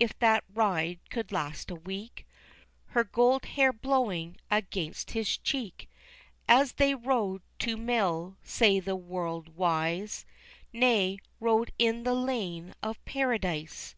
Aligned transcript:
if 0.00 0.18
that 0.18 0.42
ride 0.52 0.98
could 1.08 1.30
last 1.30 1.70
a 1.70 1.76
week, 1.76 2.26
Her 2.86 3.04
gold 3.04 3.44
hair 3.44 3.72
blowing 3.72 4.36
against 4.50 5.12
his 5.12 5.36
cheek, 5.38 5.88
As 6.48 6.72
they 6.72 6.96
rode 6.96 7.42
to 7.60 7.76
mill, 7.76 8.34
say 8.42 8.80
the 8.80 8.96
world 8.96 9.50
wise, 9.54 10.24
Nay, 10.72 11.20
rode 11.38 11.70
in 11.78 12.02
the 12.02 12.14
lane 12.14 12.74
of 12.82 13.04
paradise. 13.04 13.94